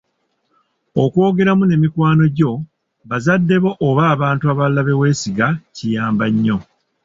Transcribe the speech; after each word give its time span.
Okwogeramu 1.03 1.63
ne 1.67 1.75
mikwano 1.83 2.23
gyo, 2.37 2.51
bazadde 3.09 3.55
bo 3.63 3.71
oba 3.87 4.03
abantu 4.15 4.43
abalala 4.51 4.81
be 4.87 4.93
weesiga 4.99 5.47
kiyamba 5.75 6.25
nnyo. 6.33 6.57